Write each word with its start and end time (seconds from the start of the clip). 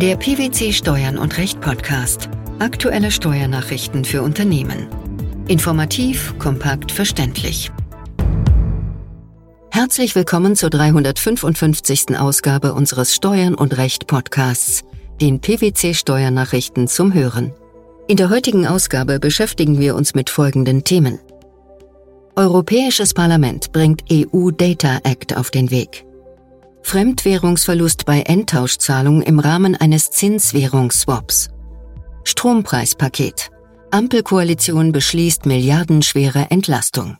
Der 0.00 0.14
PwC 0.14 0.72
Steuern 0.72 1.18
und 1.18 1.38
Recht 1.38 1.60
Podcast. 1.60 2.28
Aktuelle 2.60 3.10
Steuernachrichten 3.10 4.04
für 4.04 4.22
Unternehmen. 4.22 4.86
Informativ, 5.48 6.38
kompakt, 6.38 6.92
verständlich. 6.92 7.72
Herzlich 9.72 10.14
willkommen 10.14 10.54
zur 10.54 10.70
355. 10.70 12.16
Ausgabe 12.16 12.74
unseres 12.74 13.12
Steuern 13.12 13.56
und 13.56 13.76
Recht 13.76 14.06
Podcasts, 14.06 14.84
den 15.20 15.40
PwC 15.40 15.94
Steuernachrichten 15.94 16.86
zum 16.86 17.12
Hören. 17.12 17.52
In 18.06 18.18
der 18.18 18.30
heutigen 18.30 18.68
Ausgabe 18.68 19.18
beschäftigen 19.18 19.80
wir 19.80 19.96
uns 19.96 20.14
mit 20.14 20.30
folgenden 20.30 20.84
Themen. 20.84 21.18
Europäisches 22.36 23.14
Parlament 23.14 23.72
bringt 23.72 24.04
EU 24.12 24.52
Data 24.52 25.00
Act 25.02 25.36
auf 25.36 25.50
den 25.50 25.72
Weg. 25.72 26.04
Fremdwährungsverlust 26.88 28.06
bei 28.06 28.22
Endtauschzahlungen 28.22 29.20
im 29.20 29.40
Rahmen 29.40 29.76
eines 29.76 30.10
Zinswährungsswaps. 30.10 31.50
Strompreispaket. 32.24 33.50
Ampelkoalition 33.90 34.92
beschließt 34.92 35.44
milliardenschwere 35.44 36.46
Entlastung. 36.48 37.18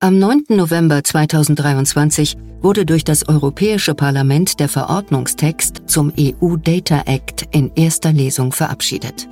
Am 0.00 0.18
9. 0.18 0.44
November 0.48 1.04
2023 1.04 2.38
wurde 2.62 2.86
durch 2.86 3.04
das 3.04 3.28
Europäische 3.28 3.94
Parlament 3.94 4.60
der 4.60 4.70
Verordnungstext 4.70 5.82
zum 5.84 6.10
EU 6.18 6.56
Data 6.56 7.02
Act 7.04 7.48
in 7.50 7.70
erster 7.74 8.14
Lesung 8.14 8.52
verabschiedet. 8.52 9.28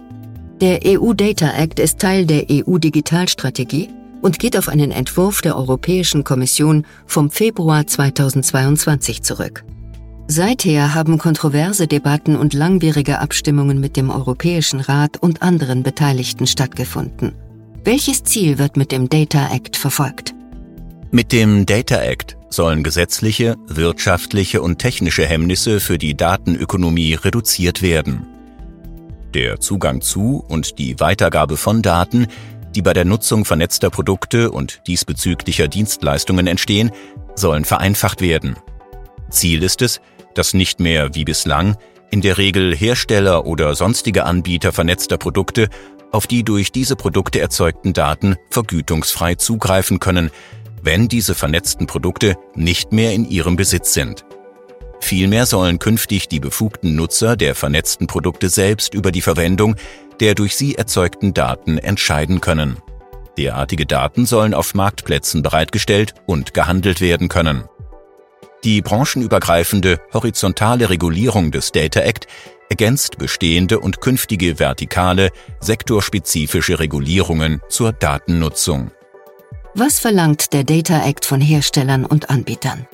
Der 0.61 0.81
EU 0.85 1.15
Data 1.15 1.57
Act 1.57 1.81
ist 1.81 2.01
Teil 2.01 2.27
der 2.27 2.45
EU 2.51 2.77
Digitalstrategie 2.77 3.89
und 4.23 4.39
geht 4.39 4.57
auf 4.57 4.69
einen 4.69 4.91
Entwurf 4.91 5.43
der 5.43 5.57
Europäischen 5.57 6.25
Kommission 6.25 6.87
vom 7.07 7.31
Februar 7.31 7.87
2022 7.87 9.23
zurück. 9.23 9.65
Seither 10.29 10.95
haben 10.95 11.19
kontroverse 11.19 11.87
Debatten 11.87 12.37
und 12.37 12.55
langwierige 12.55 13.19
Abstimmungen 13.19 13.81
mit 13.81 13.97
dem 13.97 14.09
Europäischen 14.09 14.81
Rat 14.81 15.19
und 15.19 15.43
anderen 15.43 15.83
Beteiligten 15.83 16.47
stattgefunden. 16.47 17.33
Welches 17.85 18.23
Ziel 18.23 18.59
wird 18.59 18.77
mit 18.77 18.93
dem 18.93 19.09
Data 19.09 19.53
Act 19.53 19.77
verfolgt? 19.77 20.35
Mit 21.11 21.33
dem 21.33 21.67
Data 21.67 22.01
Act 22.01 22.39
sollen 22.49 22.83
gesetzliche, 22.83 23.57
wirtschaftliche 23.67 24.63
und 24.63 24.79
technische 24.79 25.27
Hemmnisse 25.27 25.81
für 25.81 25.99
die 25.99 26.17
Datenökonomie 26.17 27.15
reduziert 27.15 27.83
werden. 27.83 28.27
Der 29.35 29.61
Zugang 29.61 30.01
zu 30.03 30.45
und 30.49 30.79
die 30.79 31.01
Weitergabe 31.01 31.57
von 31.57 31.83
Daten 31.83 32.27
die 32.75 32.83
bei 32.83 32.93
der 32.93 33.05
Nutzung 33.05 33.45
vernetzter 33.45 33.91
Produkte 33.91 34.51
und 34.51 34.83
diesbezüglicher 34.87 35.69
Dienstleistungen 35.69 36.47
entstehen, 36.47 36.91
sollen 37.35 37.65
vereinfacht 37.65 38.21
werden. 38.21 38.57
Ziel 39.31 39.63
ist 39.63 39.83
es, 39.83 40.01
dass 40.35 40.55
nicht 40.55 40.81
mehr 40.81 41.15
wie 41.15 41.25
bislang 41.25 41.77
in 42.11 42.21
der 42.21 42.39
Regel 42.39 42.75
Hersteller 42.75 43.47
oder 43.47 43.75
sonstige 43.75 44.25
Anbieter 44.25 44.73
vernetzter 44.73 45.17
Produkte 45.17 45.69
auf 46.13 46.27
die 46.27 46.45
durch 46.45 46.71
diese 46.71 46.95
Produkte 46.95 47.41
erzeugten 47.41 47.95
Daten 47.95 48.37
vergütungsfrei 48.51 49.35
zugreifen 49.35 49.99
können, 49.99 50.31
wenn 50.83 51.09
diese 51.09 51.35
vernetzten 51.35 51.87
Produkte 51.87 52.37
nicht 52.55 52.93
mehr 52.93 53.13
in 53.13 53.29
ihrem 53.29 53.57
Besitz 53.57 53.95
sind. 53.95 54.25
Vielmehr 55.01 55.47
sollen 55.47 55.79
künftig 55.79 56.29
die 56.29 56.39
befugten 56.39 56.95
Nutzer 56.95 57.37
der 57.37 57.55
vernetzten 57.55 58.07
Produkte 58.07 58.49
selbst 58.49 58.95
über 58.95 59.11
die 59.11 59.23
Verwendung 59.23 59.75
der 60.23 60.37
durch 60.37 60.57
sie 60.57 60.77
erzeugten 60.77 61.35
Daten 61.35 61.79
entscheiden 61.79 62.41
können. 62.41 62.77
Derartige 63.37 63.87
Daten 63.87 64.25
sollen 64.25 64.55
auf 64.55 64.73
Marktplätzen 64.73 65.43
bereitgestellt 65.43 66.15
und 66.27 66.55
gehandelt 66.55 67.01
werden 67.01 67.29
können. 67.29 67.65
Die 68.63 68.83
branchenübergreifende 68.83 69.99
horizontale 70.15 70.91
Regulierung 70.91 71.51
des 71.51 71.73
Data 71.73 72.01
Act 72.01 72.29
ergänzt 72.71 73.19
bestehende 73.19 73.81
und 73.81 74.01
künftige 74.01 74.61
vertikale, 74.61 75.31
sektorspezifische 75.59 76.79
Regulierungen 76.79 77.61
zur 77.69 77.93
Datennutzung. 77.93 78.93
Was 79.75 79.99
verlangt 79.99 80.53
der 80.53 80.63
Data 80.63 81.05
Act 81.05 81.25
von 81.25 81.41
Herstellern 81.41 82.05
und 82.05 82.31
Anbietern? 82.31 82.87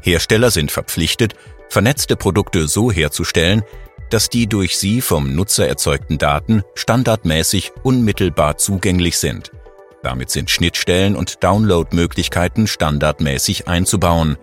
Hersteller 0.00 0.52
sind 0.52 0.70
verpflichtet, 0.70 1.34
vernetzte 1.72 2.16
Produkte 2.16 2.68
so 2.68 2.92
herzustellen, 2.92 3.62
dass 4.10 4.28
die 4.28 4.46
durch 4.46 4.76
sie 4.76 5.00
vom 5.00 5.34
Nutzer 5.34 5.66
erzeugten 5.66 6.18
Daten 6.18 6.62
standardmäßig 6.74 7.72
unmittelbar 7.82 8.58
zugänglich 8.58 9.16
sind. 9.16 9.50
Damit 10.02 10.28
sind 10.28 10.50
Schnittstellen 10.50 11.16
und 11.16 11.42
Downloadmöglichkeiten 11.42 12.66
standardmäßig 12.66 13.68
einzubauen. 13.68 14.36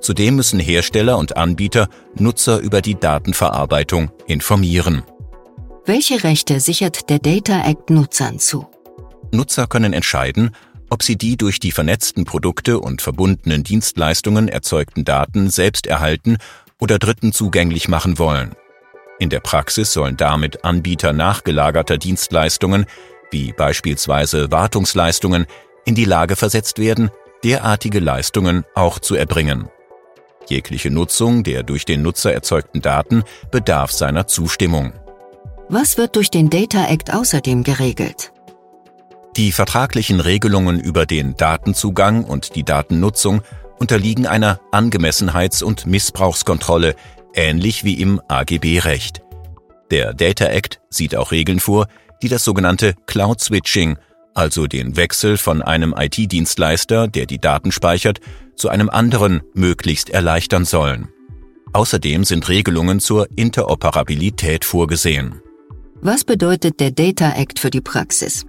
Zudem 0.00 0.36
müssen 0.36 0.58
Hersteller 0.58 1.18
und 1.18 1.36
Anbieter 1.36 1.88
Nutzer 2.14 2.60
über 2.60 2.80
die 2.80 2.98
Datenverarbeitung 2.98 4.10
informieren. 4.26 5.02
Welche 5.84 6.24
Rechte 6.24 6.60
sichert 6.60 7.10
der 7.10 7.18
Data 7.18 7.62
Act 7.68 7.90
Nutzern 7.90 8.38
zu? 8.38 8.66
Nutzer 9.32 9.66
können 9.66 9.92
entscheiden, 9.92 10.56
ob 10.88 11.02
sie 11.02 11.16
die 11.16 11.36
durch 11.36 11.60
die 11.60 11.72
vernetzten 11.72 12.24
Produkte 12.24 12.80
und 12.80 13.02
verbundenen 13.02 13.64
Dienstleistungen 13.64 14.48
erzeugten 14.48 15.04
Daten 15.04 15.50
selbst 15.50 15.86
erhalten 15.86 16.38
oder 16.80 16.98
Dritten 16.98 17.32
zugänglich 17.32 17.88
machen 17.88 18.18
wollen. 18.18 18.54
In 19.18 19.28
der 19.28 19.40
Praxis 19.40 19.92
sollen 19.92 20.16
damit 20.16 20.64
Anbieter 20.64 21.12
nachgelagerter 21.12 21.98
Dienstleistungen, 21.98 22.86
wie 23.30 23.52
beispielsweise 23.52 24.50
Wartungsleistungen, 24.50 25.46
in 25.84 25.94
die 25.94 26.04
Lage 26.04 26.36
versetzt 26.36 26.78
werden, 26.78 27.10
derartige 27.44 28.00
Leistungen 28.00 28.64
auch 28.74 28.98
zu 28.98 29.14
erbringen. 29.14 29.68
Jegliche 30.48 30.90
Nutzung 30.90 31.44
der 31.44 31.62
durch 31.62 31.84
den 31.84 32.02
Nutzer 32.02 32.32
erzeugten 32.32 32.80
Daten 32.80 33.24
bedarf 33.50 33.92
seiner 33.92 34.26
Zustimmung. 34.26 34.92
Was 35.68 35.98
wird 35.98 36.16
durch 36.16 36.30
den 36.30 36.50
Data 36.50 36.86
Act 36.88 37.14
außerdem 37.14 37.62
geregelt? 37.62 38.32
Die 39.36 39.52
vertraglichen 39.52 40.18
Regelungen 40.18 40.80
über 40.80 41.06
den 41.06 41.36
Datenzugang 41.36 42.24
und 42.24 42.56
die 42.56 42.64
Datennutzung 42.64 43.42
unterliegen 43.80 44.26
einer 44.26 44.60
Angemessenheits- 44.70 45.64
und 45.64 45.86
Missbrauchskontrolle, 45.86 46.94
ähnlich 47.34 47.82
wie 47.82 47.94
im 47.94 48.20
AGB-Recht. 48.28 49.22
Der 49.90 50.14
Data 50.14 50.44
Act 50.44 50.80
sieht 50.90 51.16
auch 51.16 51.32
Regeln 51.32 51.58
vor, 51.58 51.88
die 52.22 52.28
das 52.28 52.44
sogenannte 52.44 52.94
Cloud 53.06 53.40
Switching, 53.40 53.96
also 54.34 54.66
den 54.66 54.96
Wechsel 54.96 55.36
von 55.36 55.62
einem 55.62 55.94
IT-Dienstleister, 55.96 57.08
der 57.08 57.26
die 57.26 57.40
Daten 57.40 57.72
speichert, 57.72 58.20
zu 58.54 58.68
einem 58.68 58.90
anderen 58.90 59.40
möglichst 59.54 60.10
erleichtern 60.10 60.64
sollen. 60.64 61.08
Außerdem 61.72 62.24
sind 62.24 62.48
Regelungen 62.48 63.00
zur 63.00 63.28
Interoperabilität 63.36 64.64
vorgesehen. 64.64 65.40
Was 66.02 66.24
bedeutet 66.24 66.80
der 66.80 66.90
Data 66.90 67.32
Act 67.32 67.58
für 67.58 67.70
die 67.70 67.80
Praxis? 67.80 68.44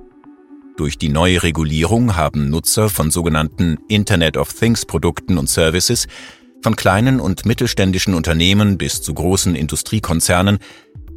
Durch 0.78 0.98
die 0.98 1.10
neue 1.10 1.44
Regulierung 1.44 2.16
haben 2.16 2.50
Nutzer 2.50 2.90
von 2.90 3.12
sogenannten 3.12 3.78
Internet 3.88 4.38
of 4.38 4.54
Things 4.54 4.86
Produkten 4.86 5.38
und 5.38 5.50
Services 5.50 6.08
von 6.64 6.76
kleinen 6.76 7.20
und 7.20 7.46
mittelständischen 7.46 8.14
Unternehmen 8.14 8.78
bis 8.78 9.02
zu 9.02 9.14
großen 9.14 9.56
Industriekonzernen 9.56 10.60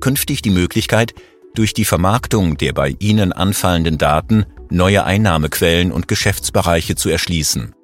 künftig 0.01 0.43
die 0.43 0.51
Möglichkeit, 0.51 1.15
durch 1.55 1.73
die 1.73 1.85
Vermarktung 1.85 2.57
der 2.57 2.73
bei 2.73 2.95
ihnen 2.99 3.33
anfallenden 3.33 3.97
Daten 3.97 4.45
neue 4.71 5.05
Einnahmequellen 5.05 5.93
und 5.93 6.09
Geschäftsbereiche 6.09 6.97
zu 6.97 7.09
erschließen. 7.09 7.75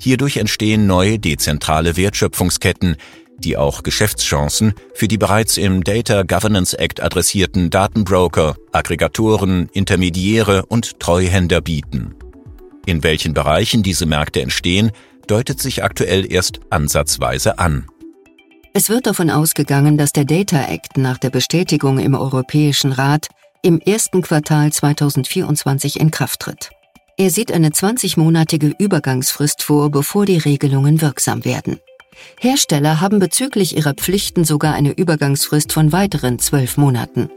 Hierdurch 0.00 0.38
entstehen 0.38 0.86
neue 0.86 1.18
dezentrale 1.18 1.96
Wertschöpfungsketten, 1.96 2.96
die 3.38 3.56
auch 3.56 3.82
Geschäftschancen 3.82 4.74
für 4.94 5.08
die 5.08 5.18
bereits 5.18 5.56
im 5.56 5.84
Data 5.84 6.22
Governance 6.22 6.78
Act 6.78 7.02
adressierten 7.02 7.70
Datenbroker, 7.70 8.56
Aggregatoren, 8.72 9.68
Intermediäre 9.72 10.66
und 10.66 11.00
Treuhänder 11.00 11.60
bieten. 11.60 12.14
In 12.86 13.02
welchen 13.02 13.34
Bereichen 13.34 13.82
diese 13.82 14.06
Märkte 14.06 14.42
entstehen, 14.42 14.90
deutet 15.26 15.60
sich 15.60 15.82
aktuell 15.82 16.30
erst 16.30 16.60
ansatzweise 16.70 17.58
an. 17.58 17.86
Es 18.74 18.88
wird 18.88 19.06
davon 19.06 19.30
ausgegangen, 19.30 19.96
dass 19.96 20.12
der 20.12 20.24
Data 20.24 20.64
Act 20.64 20.96
nach 20.96 21.18
der 21.18 21.30
Bestätigung 21.30 21.98
im 21.98 22.14
Europäischen 22.14 22.92
Rat 22.92 23.28
im 23.62 23.80
ersten 23.80 24.20
Quartal 24.20 24.72
2024 24.72 26.00
in 26.00 26.10
Kraft 26.10 26.40
tritt. 26.40 26.70
Er 27.16 27.30
sieht 27.30 27.52
eine 27.52 27.68
20-monatige 27.68 28.74
Übergangsfrist 28.76 29.62
vor, 29.62 29.90
bevor 29.90 30.26
die 30.26 30.38
Regelungen 30.38 31.00
wirksam 31.00 31.44
werden. 31.44 31.78
Hersteller 32.40 33.00
haben 33.00 33.18
bezüglich 33.18 33.76
ihrer 33.76 33.94
Pflichten 33.94 34.44
sogar 34.44 34.74
eine 34.74 34.92
Übergangsfrist 34.92 35.72
von 35.72 35.92
weiteren 35.92 36.38
zwölf 36.38 36.76
Monaten. 36.76 37.30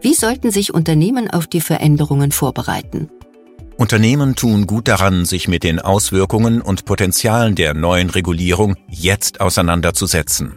Wie 0.00 0.14
sollten 0.14 0.50
sich 0.50 0.72
Unternehmen 0.72 1.28
auf 1.30 1.46
die 1.46 1.60
Veränderungen 1.60 2.32
vorbereiten? 2.32 3.08
Unternehmen 3.76 4.34
tun 4.34 4.66
gut 4.66 4.88
daran, 4.88 5.24
sich 5.24 5.46
mit 5.46 5.62
den 5.62 5.78
Auswirkungen 5.78 6.60
und 6.60 6.84
Potenzialen 6.84 7.54
der 7.54 7.74
neuen 7.74 8.10
Regulierung 8.10 8.76
jetzt 8.88 9.40
auseinanderzusetzen. 9.40 10.56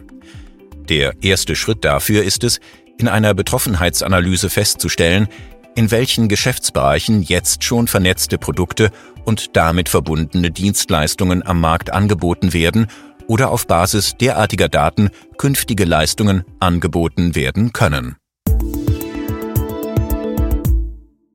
Der 0.88 1.14
erste 1.22 1.54
Schritt 1.54 1.84
dafür 1.84 2.24
ist 2.24 2.42
es, 2.42 2.60
in 2.98 3.08
einer 3.08 3.34
Betroffenheitsanalyse 3.34 4.50
festzustellen, 4.50 5.28
in 5.74 5.90
welchen 5.90 6.28
Geschäftsbereichen 6.28 7.22
jetzt 7.22 7.64
schon 7.64 7.88
vernetzte 7.88 8.38
Produkte 8.38 8.90
und 9.24 9.56
damit 9.56 9.88
verbundene 9.88 10.50
Dienstleistungen 10.50 11.46
am 11.46 11.60
Markt 11.60 11.92
angeboten 11.92 12.52
werden 12.52 12.88
oder 13.28 13.50
auf 13.50 13.66
Basis 13.66 14.14
derartiger 14.20 14.68
Daten 14.68 15.10
künftige 15.38 15.84
Leistungen 15.84 16.44
angeboten 16.60 17.34
werden 17.34 17.72
können. 17.72 18.16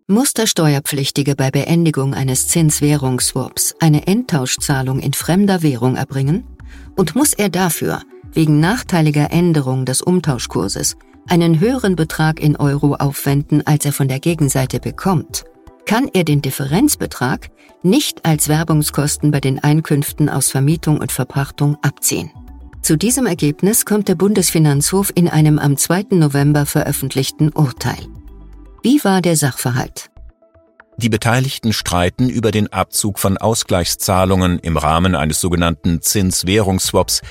Muss 0.10 0.34
der 0.34 0.48
Steuerpflichtige 0.48 1.36
bei 1.36 1.52
Beendigung 1.52 2.14
eines 2.14 2.48
Zinswährungsswaps 2.48 3.76
eine 3.82 4.08
Endtauschzahlung 4.08 5.00
in 5.00 5.12
fremder 5.12 5.64
Währung 5.64 5.98
erbringen? 5.98 6.46
Und 6.96 7.16
muss 7.16 7.34
er 7.34 7.50
dafür, 7.50 8.02
wegen 8.32 8.62
nachteiliger 8.62 9.32
Änderung 9.32 9.84
des 9.84 10.02
Umtauschkurses, 10.02 10.96
einen 11.28 11.60
höheren 11.60 11.98
Betrag 11.98 12.40
in 12.40 12.56
Euro 12.56 12.96
aufwenden, 12.96 13.68
als 13.68 13.84
er 13.84 13.92
von 13.92 14.08
der 14.08 14.22
Gegenseite 14.22 14.80
bekommt? 14.80 15.44
Kann 15.88 16.10
er 16.14 16.26
den 16.26 16.42
Differenzbetrag 16.42 17.50
nicht 17.82 18.26
als 18.26 18.50
Werbungskosten 18.50 19.32
bei 19.32 19.40
den 19.40 19.64
Einkünften 19.64 20.28
aus 20.28 20.52
Vermietung 20.52 21.00
und 21.00 21.14
Verpachtung 21.14 21.78
abziehen? 21.82 22.30
Zu 22.82 22.98
diesem 22.98 23.26
Ergebnis 23.26 23.86
kommt 23.86 24.10
der 24.10 24.16
Bundesfinanzhof 24.16 25.14
in 25.16 25.30
einem 25.30 25.58
am 25.58 25.78
2. 25.78 26.08
November 26.12 26.66
veröffentlichten 26.66 27.54
Urteil. 27.54 28.06
Wie 28.84 29.02
war 29.06 29.22
der 29.22 29.38
Sachverhalt? 29.38 30.10
Die 30.98 31.10
Beteiligten 31.10 31.72
streiten 31.72 32.28
über 32.28 32.52
den 32.52 32.72
Abzug 32.74 33.18
von 33.18 33.38
Ausgleichszahlungen 33.38 34.60
im 34.60 34.76
Rahmen 34.76 35.16
eines 35.16 35.40
sogenannten 35.40 36.02
Zinswährungsswaps, 36.02 37.22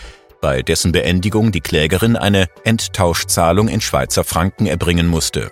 bei 0.40 0.62
dessen 0.62 0.92
Beendigung 0.92 1.52
die 1.52 1.60
Klägerin 1.60 2.16
eine 2.16 2.46
Enttauschzahlung 2.64 3.68
in 3.68 3.82
Schweizer 3.82 4.24
Franken 4.24 4.66
erbringen 4.66 5.08
musste. 5.08 5.50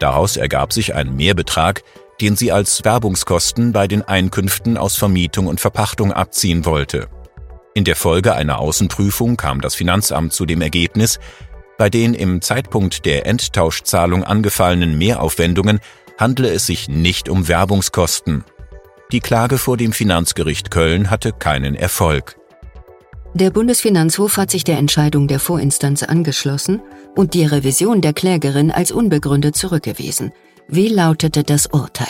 Daraus 0.00 0.36
ergab 0.36 0.72
sich 0.72 0.94
ein 0.94 1.14
Mehrbetrag, 1.14 1.82
den 2.20 2.34
sie 2.34 2.50
als 2.50 2.84
Werbungskosten 2.84 3.72
bei 3.72 3.86
den 3.86 4.02
Einkünften 4.02 4.76
aus 4.76 4.96
Vermietung 4.96 5.46
und 5.46 5.60
Verpachtung 5.60 6.12
abziehen 6.12 6.64
wollte. 6.64 7.08
In 7.74 7.84
der 7.84 7.96
Folge 7.96 8.34
einer 8.34 8.58
Außenprüfung 8.58 9.36
kam 9.36 9.60
das 9.60 9.74
Finanzamt 9.74 10.32
zu 10.32 10.44
dem 10.44 10.60
Ergebnis, 10.60 11.20
bei 11.78 11.88
den 11.88 12.14
im 12.14 12.42
Zeitpunkt 12.42 13.06
der 13.06 13.26
Enttauschzahlung 13.26 14.24
angefallenen 14.24 14.98
Mehraufwendungen 14.98 15.80
handle 16.18 16.50
es 16.50 16.66
sich 16.66 16.88
nicht 16.88 17.28
um 17.28 17.48
Werbungskosten. 17.48 18.44
Die 19.12 19.20
Klage 19.20 19.58
vor 19.58 19.76
dem 19.76 19.92
Finanzgericht 19.92 20.70
Köln 20.70 21.10
hatte 21.10 21.32
keinen 21.32 21.74
Erfolg. 21.74 22.39
Der 23.34 23.50
Bundesfinanzhof 23.50 24.36
hat 24.36 24.50
sich 24.50 24.64
der 24.64 24.78
Entscheidung 24.78 25.28
der 25.28 25.38
Vorinstanz 25.38 26.02
angeschlossen 26.02 26.82
und 27.14 27.34
die 27.34 27.44
Revision 27.44 28.00
der 28.00 28.12
Klägerin 28.12 28.72
als 28.72 28.90
unbegründet 28.90 29.56
zurückgewiesen. 29.56 30.32
Wie 30.66 30.88
lautete 30.88 31.44
das 31.44 31.66
Urteil? 31.66 32.08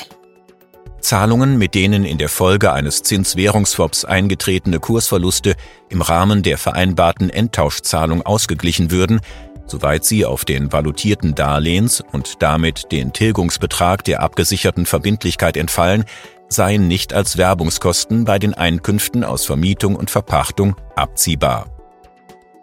Zahlungen, 1.00 1.58
mit 1.58 1.74
denen 1.74 2.04
in 2.04 2.18
der 2.18 2.28
Folge 2.28 2.72
eines 2.72 3.02
Zinswährungsswaps 3.02 4.04
eingetretene 4.04 4.80
Kursverluste 4.80 5.56
im 5.88 6.02
Rahmen 6.02 6.42
der 6.42 6.56
vereinbarten 6.56 7.30
Endtauschzahlung 7.30 8.22
ausgeglichen 8.22 8.90
würden, 8.90 9.20
soweit 9.66 10.04
sie 10.04 10.24
auf 10.24 10.44
den 10.44 10.72
valutierten 10.72 11.34
Darlehens 11.34 12.02
und 12.12 12.42
damit 12.42 12.92
den 12.92 13.12
Tilgungsbetrag 13.12 14.04
der 14.04 14.22
abgesicherten 14.22 14.86
Verbindlichkeit 14.86 15.56
entfallen, 15.56 16.04
seien 16.50 16.88
nicht 16.88 17.14
als 17.14 17.38
Werbungskosten 17.38 18.24
bei 18.24 18.38
den 18.38 18.52
Einkünften 18.52 19.24
aus 19.24 19.46
Vermietung 19.46 19.96
und 19.96 20.10
Verpachtung 20.10 20.76
abziehbar. 20.96 21.66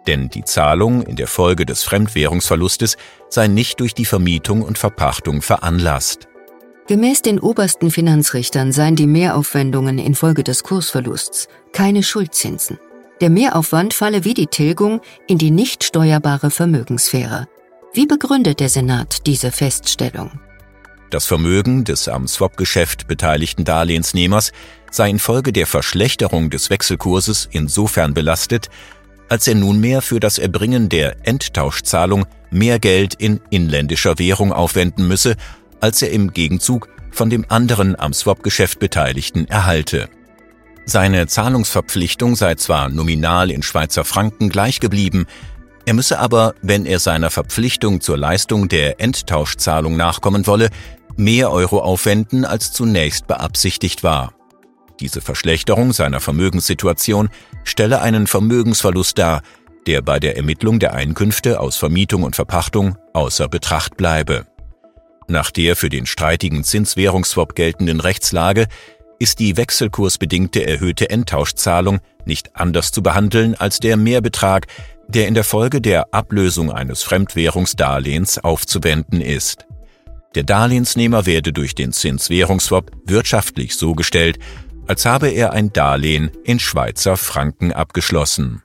Denn 0.06 0.28
die 0.28 0.44
Zahlung 0.44 1.02
in 1.02 1.16
der 1.16 1.26
Folge 1.26 1.66
des 1.66 1.82
Fremdwährungsverlustes 1.82 2.96
sei 3.28 3.48
nicht 3.48 3.80
durch 3.80 3.94
die 3.94 4.04
Vermietung 4.04 4.62
und 4.62 4.78
Verpachtung 4.78 5.42
veranlasst. 5.42 6.28
Gemäß 6.86 7.20
den 7.20 7.38
obersten 7.38 7.90
Finanzrichtern 7.90 8.72
seien 8.72 8.96
die 8.96 9.06
Mehraufwendungen 9.06 9.98
infolge 9.98 10.44
des 10.44 10.62
Kursverlusts 10.62 11.48
keine 11.72 12.02
Schuldzinsen. 12.02 12.78
Der 13.20 13.28
Mehraufwand 13.28 13.92
falle 13.92 14.24
wie 14.24 14.32
die 14.32 14.46
Tilgung 14.46 15.00
in 15.26 15.36
die 15.38 15.50
nicht 15.50 15.84
steuerbare 15.84 16.50
Vermögenssphäre. 16.50 17.46
Wie 17.92 18.06
begründet 18.06 18.60
der 18.60 18.68
Senat 18.68 19.26
diese 19.26 19.50
Feststellung? 19.50 20.40
Das 21.10 21.24
Vermögen 21.24 21.84
des 21.84 22.06
am 22.08 22.28
Swap-Geschäft 22.28 23.08
beteiligten 23.08 23.64
Darlehensnehmers 23.64 24.52
sei 24.90 25.08
infolge 25.08 25.52
der 25.52 25.66
Verschlechterung 25.66 26.50
des 26.50 26.68
Wechselkurses 26.68 27.48
insofern 27.50 28.12
belastet, 28.12 28.68
als 29.30 29.46
er 29.48 29.54
nunmehr 29.54 30.02
für 30.02 30.20
das 30.20 30.38
Erbringen 30.38 30.90
der 30.90 31.26
Endtauschzahlung 31.26 32.26
mehr 32.50 32.78
Geld 32.78 33.14
in 33.14 33.40
inländischer 33.48 34.18
Währung 34.18 34.52
aufwenden 34.52 35.08
müsse, 35.08 35.36
als 35.80 36.02
er 36.02 36.10
im 36.10 36.32
Gegenzug 36.32 36.88
von 37.10 37.30
dem 37.30 37.46
anderen 37.48 37.98
am 37.98 38.12
Swap-Geschäft 38.12 38.78
Beteiligten 38.78 39.46
erhalte. 39.48 40.10
Seine 40.84 41.26
Zahlungsverpflichtung 41.26 42.36
sei 42.36 42.54
zwar 42.54 42.90
nominal 42.90 43.50
in 43.50 43.62
Schweizer 43.62 44.04
Franken 44.04 44.50
gleich 44.50 44.80
geblieben, 44.80 45.26
er 45.88 45.94
müsse 45.94 46.18
aber, 46.18 46.54
wenn 46.60 46.84
er 46.84 46.98
seiner 46.98 47.30
Verpflichtung 47.30 48.02
zur 48.02 48.18
Leistung 48.18 48.68
der 48.68 49.00
Endtauschzahlung 49.00 49.96
nachkommen 49.96 50.46
wolle, 50.46 50.68
mehr 51.18 51.50
Euro 51.50 51.80
aufwenden, 51.80 52.44
als 52.44 52.72
zunächst 52.72 53.26
beabsichtigt 53.26 54.02
war. 54.02 54.32
Diese 55.00 55.20
Verschlechterung 55.20 55.92
seiner 55.92 56.20
Vermögenssituation 56.20 57.28
stelle 57.64 58.00
einen 58.00 58.26
Vermögensverlust 58.26 59.18
dar, 59.18 59.42
der 59.86 60.02
bei 60.02 60.18
der 60.18 60.36
Ermittlung 60.36 60.78
der 60.78 60.94
Einkünfte 60.94 61.60
aus 61.60 61.76
Vermietung 61.76 62.22
und 62.22 62.36
Verpachtung 62.36 62.96
außer 63.12 63.48
Betracht 63.48 63.96
bleibe. 63.96 64.46
Nach 65.28 65.50
der 65.50 65.76
für 65.76 65.88
den 65.88 66.06
streitigen 66.06 66.64
Zinswährungsswap 66.64 67.54
geltenden 67.54 68.00
Rechtslage 68.00 68.66
ist 69.18 69.40
die 69.40 69.56
wechselkursbedingte 69.56 70.66
erhöhte 70.66 71.10
Endtauschzahlung 71.10 72.00
nicht 72.24 72.56
anders 72.56 72.92
zu 72.92 73.02
behandeln 73.02 73.54
als 73.54 73.80
der 73.80 73.96
Mehrbetrag, 73.96 74.66
der 75.08 75.26
in 75.26 75.34
der 75.34 75.44
Folge 75.44 75.80
der 75.80 76.12
Ablösung 76.12 76.70
eines 76.70 77.02
Fremdwährungsdarlehens 77.02 78.38
aufzuwenden 78.38 79.20
ist. 79.20 79.66
Der 80.38 80.44
Darlehensnehmer 80.44 81.26
werde 81.26 81.52
durch 81.52 81.74
den 81.74 81.92
Zinswährungsswap 81.92 82.92
wirtschaftlich 83.04 83.74
so 83.74 83.94
gestellt, 83.94 84.38
als 84.86 85.04
habe 85.04 85.30
er 85.30 85.52
ein 85.52 85.72
Darlehen 85.72 86.30
in 86.44 86.60
Schweizer 86.60 87.16
Franken 87.16 87.72
abgeschlossen. 87.72 88.62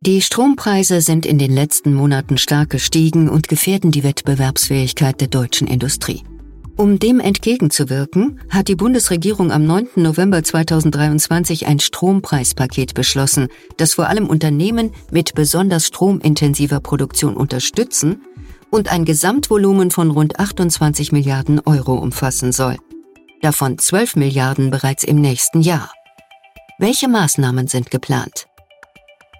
Die 0.00 0.20
Strompreise 0.20 1.00
sind 1.00 1.26
in 1.26 1.38
den 1.38 1.52
letzten 1.52 1.94
Monaten 1.94 2.36
stark 2.36 2.70
gestiegen 2.70 3.28
und 3.28 3.46
gefährden 3.46 3.92
die 3.92 4.02
Wettbewerbsfähigkeit 4.02 5.20
der 5.20 5.28
deutschen 5.28 5.68
Industrie. 5.68 6.24
Um 6.76 6.98
dem 6.98 7.20
entgegenzuwirken, 7.20 8.40
hat 8.50 8.66
die 8.66 8.74
Bundesregierung 8.74 9.52
am 9.52 9.64
9. 9.64 9.90
November 9.94 10.42
2023 10.42 11.68
ein 11.68 11.78
Strompreispaket 11.78 12.94
beschlossen, 12.94 13.46
das 13.76 13.94
vor 13.94 14.08
allem 14.08 14.26
Unternehmen 14.26 14.90
mit 15.12 15.34
besonders 15.34 15.86
stromintensiver 15.86 16.80
Produktion 16.80 17.36
unterstützen 17.36 18.22
und 18.70 18.90
ein 18.90 19.04
Gesamtvolumen 19.04 19.92
von 19.92 20.10
rund 20.10 20.40
28 20.40 21.12
Milliarden 21.12 21.60
Euro 21.60 21.94
umfassen 21.94 22.50
soll. 22.50 22.76
Davon 23.40 23.78
12 23.78 24.16
Milliarden 24.16 24.72
bereits 24.72 25.04
im 25.04 25.20
nächsten 25.20 25.60
Jahr. 25.60 25.92
Welche 26.80 27.06
Maßnahmen 27.06 27.68
sind 27.68 27.92
geplant? 27.92 28.48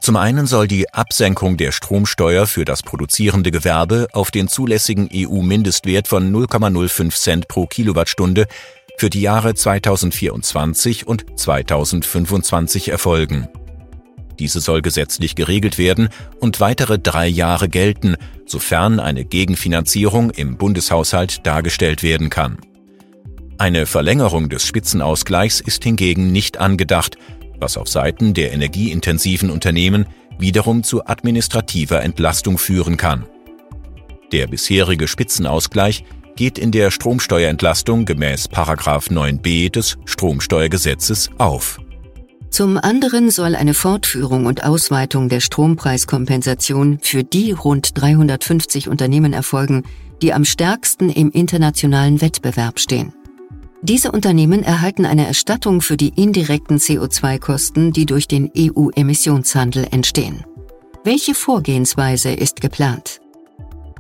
Zum 0.05 0.17
einen 0.17 0.47
soll 0.47 0.69
die 0.69 0.93
Absenkung 0.93 1.57
der 1.57 1.73
Stromsteuer 1.73 2.47
für 2.47 2.67
das 2.67 2.83
produzierende 2.83 3.51
Gewerbe 3.51 4.09
auf 4.13 4.31
den 4.31 4.49
zulässigen 4.49 5.09
EU-Mindestwert 5.11 6.09
von 6.09 6.31
0,05 6.31 7.19
Cent 7.19 7.49
pro 7.49 7.65
Kilowattstunde 7.65 8.45
für 8.99 9.09
die 9.09 9.23
Jahre 9.23 9.55
2024 9.55 11.07
und 11.07 11.25
2025 11.37 12.91
erfolgen. 12.91 13.49
Diese 14.39 14.61
soll 14.61 14.83
gesetzlich 14.83 15.37
geregelt 15.37 15.79
werden 15.79 16.11
und 16.39 16.61
weitere 16.61 16.99
drei 16.99 17.27
Jahre 17.27 17.71
gelten, 17.71 18.17
sofern 18.45 19.01
eine 19.01 19.25
Gegenfinanzierung 19.25 20.29
im 20.29 20.59
Bundeshaushalt 20.59 21.47
dargestellt 21.47 22.03
werden 22.03 22.29
kann. 22.29 22.59
Eine 23.57 23.87
Verlängerung 23.87 24.51
des 24.51 24.67
Spitzenausgleichs 24.67 25.61
ist 25.61 25.83
hingegen 25.85 26.31
nicht 26.31 26.59
angedacht, 26.59 27.17
was 27.65 27.77
auf 27.79 27.89
Seiten 27.89 28.35
der 28.35 28.53
energieintensiven 28.53 29.51
Unternehmen 29.51 30.07
wiederum 30.39 30.83
zu 30.83 31.07
administrativer 31.07 32.03
Entlastung 32.03 32.59
führen 32.59 32.97
kann. 32.97 33.25
Der 34.33 34.47
bisherige 34.47 35.09
Spitzenausgleich 35.09 36.05
geht 36.37 36.59
in 36.59 36.73
der 36.73 36.91
Stromsteuerentlastung 36.91 38.05
gemäß 38.05 38.49
9b 38.51 39.71
des 39.71 39.97
Stromsteuergesetzes 40.05 41.31
auf. 41.39 41.81
Zum 42.51 42.77
anderen 42.77 43.31
soll 43.31 43.57
eine 43.57 43.75
Fortführung 43.75 44.47
und 44.47 44.63
Ausweitung 44.63 45.29
der 45.29 45.41
Strompreiskompensation 45.41 46.99
für 47.01 47.25
die 47.25 47.53
rund 47.53 47.99
350 48.01 48.89
Unternehmen 48.89 49.33
erfolgen, 49.33 49.85
die 50.23 50.33
am 50.33 50.45
stärksten 50.45 51.11
im 51.11 51.31
internationalen 51.31 52.21
Wettbewerb 52.21 52.79
stehen. 52.79 53.13
Diese 53.85 54.13
Unternehmen 54.13 54.63
erhalten 54.63 55.05
eine 55.05 55.27
Erstattung 55.27 55.83
für 55.83 55.99
die 55.99 56.09
indirekten 56.09 56.79
CO2-Kosten, 56.79 57.93
die 57.93 58.07
durch 58.07 58.27
den 58.27 58.51
EU-Emissionshandel 58.57 59.89
entstehen. 59.91 60.43
Welche 61.05 61.35
Vorgehensweise 61.35 62.33
ist 62.33 62.63
geplant? 62.63 63.21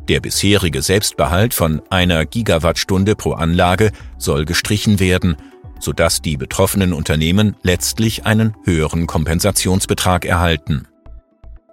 Der 0.08 0.20
bisherige 0.20 0.80
Selbstbehalt 0.80 1.52
von 1.52 1.82
einer 1.90 2.24
Gigawattstunde 2.24 3.14
pro 3.14 3.32
Anlage 3.32 3.92
soll 4.16 4.46
gestrichen 4.46 5.00
werden, 5.00 5.36
sodass 5.80 6.22
die 6.22 6.38
betroffenen 6.38 6.94
Unternehmen 6.94 7.54
letztlich 7.62 8.24
einen 8.24 8.56
höheren 8.64 9.06
Kompensationsbetrag 9.06 10.24
erhalten. 10.24 10.88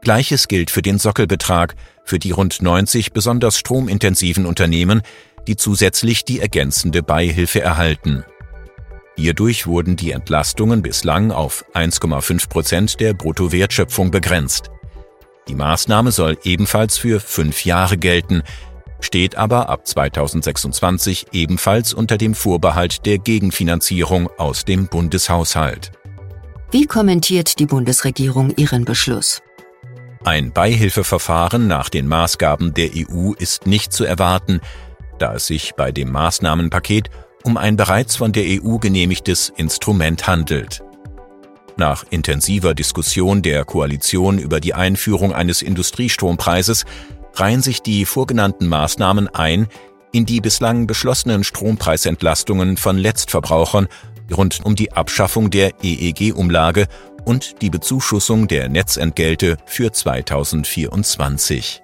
Gleiches 0.02 0.50
gilt 0.50 0.70
für 0.70 0.82
den 0.82 1.00
Sockelbetrag 1.00 1.76
für 2.04 2.20
die 2.20 2.32
rund 2.32 2.62
90 2.62 3.14
besonders 3.14 3.58
stromintensiven 3.58 4.46
Unternehmen, 4.46 5.02
die 5.48 5.56
zusätzlich 5.56 6.26
die 6.26 6.40
ergänzende 6.40 7.04
Beihilfe 7.04 7.62
erhalten. 7.62 8.24
Hierdurch 9.18 9.68
wurden 9.68 9.96
die 9.98 10.12
Entlastungen 10.12 10.82
bislang 10.82 11.32
auf 11.32 11.66
1,5 11.74 12.50
Prozent 12.50 13.00
der 13.00 13.14
Bruttowertschöpfung 13.14 14.10
begrenzt. 14.12 14.72
Die 15.48 15.56
Maßnahme 15.56 16.12
soll 16.12 16.38
ebenfalls 16.44 16.98
für 16.98 17.20
fünf 17.20 17.66
Jahre 17.66 17.98
gelten, 17.98 18.44
steht 19.00 19.36
aber 19.36 19.70
ab 19.70 19.88
2026 19.88 21.28
ebenfalls 21.34 21.94
unter 21.94 22.18
dem 22.18 22.36
Vorbehalt 22.36 23.06
der 23.06 23.18
Gegenfinanzierung 23.18 24.30
aus 24.38 24.66
dem 24.66 24.88
Bundeshaushalt. 24.88 25.92
Wie 26.72 26.86
kommentiert 26.86 27.60
die 27.60 27.66
Bundesregierung 27.66 28.54
ihren 28.56 28.86
Beschluss? 28.86 29.42
Ein 30.24 30.54
Beihilfeverfahren 30.54 31.68
nach 31.68 31.90
den 31.90 32.08
Maßgaben 32.08 32.74
der 32.74 32.92
EU 32.96 33.34
ist 33.34 33.66
nicht 33.66 33.92
zu 33.92 34.06
erwarten, 34.06 34.62
da 35.22 35.36
es 35.36 35.48
sich 35.48 35.74
bei 35.76 35.92
dem 35.92 36.12
Maßnahmenpaket 36.12 37.10
um 37.44 37.58
ein 37.58 37.76
bereits 37.76 38.16
von 38.16 38.32
der 38.32 38.44
EU 38.46 38.78
genehmigtes 38.78 39.52
Instrument 39.56 40.28
handelt. 40.28 40.84
Nach 41.78 42.04
intensiver 42.10 42.74
Diskussion 42.74 43.42
der 43.42 43.66
Koalition 43.66 44.38
über 44.38 44.60
die 44.60 44.74
Einführung 44.74 45.34
eines 45.34 45.62
Industriestrompreises 45.62 46.86
reihen 47.34 47.62
sich 47.62 47.82
die 47.82 48.06
vorgenannten 48.06 48.68
Maßnahmen 48.68 49.28
ein 49.30 49.68
in 50.12 50.26
die 50.26 50.42
bislang 50.42 50.88
beschlossenen 50.88 51.44
Strompreisentlastungen 51.44 52.78
von 52.78 52.98
Letztverbrauchern 52.98 53.88
rund 54.32 54.60
um 54.64 54.76
die 54.76 54.92
Abschaffung 54.92 55.50
der 55.50 55.72
EEG-Umlage 55.82 56.88
und 57.26 57.62
die 57.62 57.70
Bezuschussung 57.70 58.48
der 58.48 58.70
Netzentgelte 58.70 59.58
für 59.66 59.92
2024. 59.92 61.82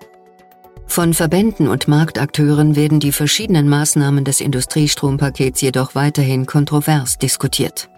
Von 0.88 1.13
Verbänden 1.13 1.67
und 1.67 1.88
Marktakteuren 1.88 2.75
werden 2.75 3.00
die 3.00 3.12
verschiedenen 3.12 3.70
Maßnahmen 3.70 4.24
des 4.24 4.41
Industriestrompakets 4.41 5.62
jedoch 5.62 5.94
weiterhin 5.94 6.46
kontrovers 6.46 7.17
diskutiert. 7.20 7.89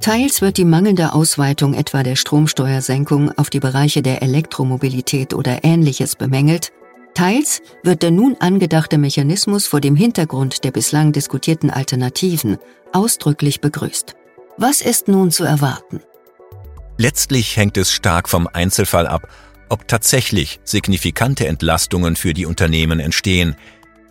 Teils 0.00 0.42
wird 0.42 0.56
die 0.56 0.64
mangelnde 0.64 1.14
Ausweitung 1.14 1.74
etwa 1.74 2.02
der 2.02 2.16
Stromsteuersenkung 2.16 3.30
auf 3.38 3.50
die 3.50 3.60
Bereiche 3.60 4.02
der 4.02 4.20
Elektromobilität 4.20 5.32
oder 5.32 5.62
ähnliches 5.62 6.16
bemängelt, 6.16 6.72
teils 7.14 7.62
wird 7.84 8.02
der 8.02 8.10
nun 8.10 8.36
angedachte 8.40 8.98
Mechanismus 8.98 9.66
vor 9.66 9.80
dem 9.80 9.94
Hintergrund 9.94 10.64
der 10.64 10.72
bislang 10.72 11.12
diskutierten 11.12 11.70
Alternativen 11.70 12.58
ausdrücklich 12.92 13.60
begrüßt. 13.60 14.16
Was 14.58 14.80
ist 14.82 15.08
nun 15.08 15.30
zu 15.30 15.44
erwarten? 15.44 16.00
Letztlich 16.98 17.56
hängt 17.56 17.76
es 17.78 17.92
stark 17.92 18.28
vom 18.28 18.48
Einzelfall 18.52 19.06
ab, 19.06 19.28
ob 19.72 19.88
tatsächlich 19.88 20.60
signifikante 20.64 21.46
Entlastungen 21.46 22.14
für 22.14 22.34
die 22.34 22.44
Unternehmen 22.44 23.00
entstehen. 23.00 23.56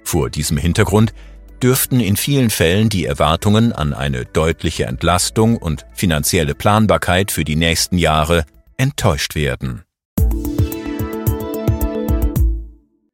Vor 0.03 0.31
diesem 0.31 0.57
Hintergrund 0.57 1.13
dürften 1.61 1.99
in 1.99 2.17
vielen 2.17 2.49
Fällen 2.49 2.89
die 2.89 3.05
Erwartungen 3.05 3.71
an 3.71 3.93
eine 3.93 4.25
deutliche 4.25 4.85
Entlastung 4.85 5.57
und 5.57 5.85
finanzielle 5.93 6.55
Planbarkeit 6.55 7.29
für 7.29 7.43
die 7.43 7.55
nächsten 7.55 7.99
Jahre 7.99 8.43
enttäuscht 8.77 9.35
werden. 9.35 9.83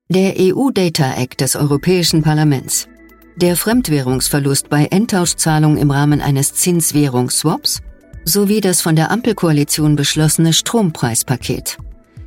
Der 0.08 0.36
EU-Data 0.39 1.16
Act 1.18 1.42
des 1.42 1.58
Europäischen 1.58 2.24
Parlaments. 2.24 2.88
Der 3.36 3.58
Fremdwährungsverlust 3.58 4.70
bei 4.70 4.86
Endtauschzahlungen 4.86 5.77
im 5.77 5.92
Rahmen 5.92 6.22
eines 6.22 6.54
Zinswährungsswaps 6.54 7.82
sowie 8.24 8.62
das 8.62 8.80
von 8.80 8.96
der 8.96 9.12
Ampelkoalition 9.12 9.98
beschlossene 9.98 10.54
Strompreispaket. 10.54 11.77